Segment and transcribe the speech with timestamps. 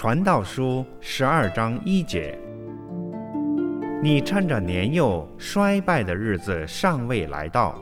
[0.00, 2.38] 传道书十二章一节：
[4.00, 7.74] 你趁着年幼衰败的日子尚未来到，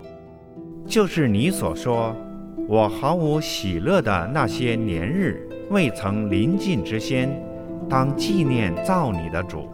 [0.86, 2.16] 就是你所说
[2.66, 7.28] 我毫无喜乐的那些年日未曾临近之先，
[7.86, 9.68] 当纪念造你的主。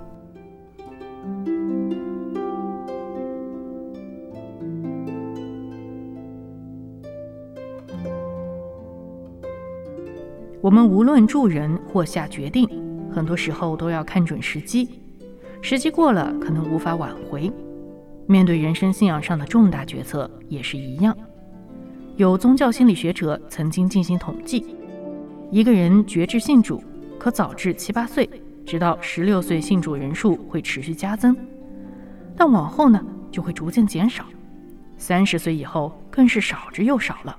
[10.63, 12.69] 我们无论助人或下决定，
[13.13, 14.89] 很多时候都要看准时机。
[15.61, 17.53] 时机过了，可能无法挽回。
[18.29, 21.17] 面对人生信仰上的重大决策也是一样。
[22.15, 24.77] 有宗教心理学者曾经进行统计：
[25.51, 26.81] 一个人决志信主，
[27.19, 28.31] 可早至七八岁，
[28.65, 31.35] 直到十六岁，信主人数会持续加增；
[32.37, 34.25] 但往后呢，就会逐渐减少。
[34.97, 37.37] 三十岁以后，更是少之又少了。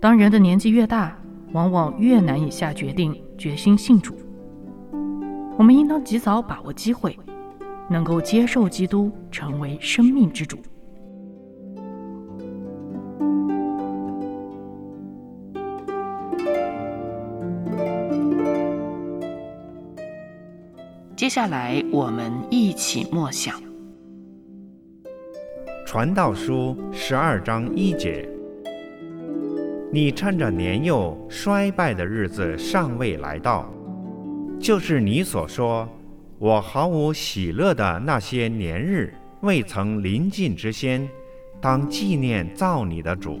[0.00, 1.18] 当人的年纪越大，
[1.52, 4.14] 往往越难以下决定，决心信主。
[5.56, 7.18] 我们应当及早把握机会，
[7.90, 10.58] 能够接受基督，成为生命之主。
[21.16, 23.54] 接下来，我们一起默想
[25.84, 28.37] 《传道书》十二章一节。
[29.90, 33.72] 你趁着年幼衰败的日子尚未来到，
[34.60, 35.88] 就是你所说
[36.38, 41.08] 我毫无喜乐的那些年日未曾临近之先，
[41.58, 43.40] 当纪念造你的主。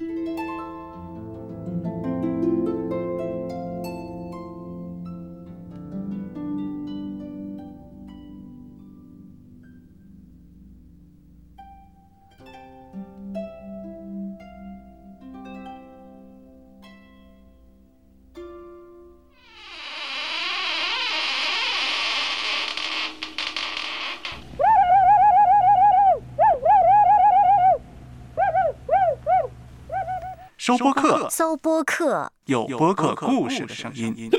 [30.61, 34.15] 收播客，收播客，有播客故事的声音。